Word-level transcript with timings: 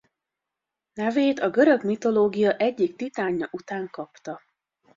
Nevét 0.93 1.39
a 1.39 1.49
görög 1.49 1.85
mitológia 1.85 2.57
egyik 2.57 2.95
titánja 2.95 3.47
után 3.51 3.89
kapta. 3.89 4.41